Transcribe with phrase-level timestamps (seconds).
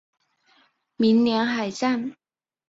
[0.95, 2.15] 鸣梁海战